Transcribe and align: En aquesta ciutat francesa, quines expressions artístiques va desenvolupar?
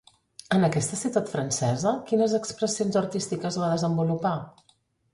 En 0.55 0.63
aquesta 0.67 0.97
ciutat 1.01 1.29
francesa, 1.33 1.93
quines 2.09 2.35
expressions 2.41 3.01
artístiques 3.05 3.63
va 3.65 3.73
desenvolupar? 3.79 4.37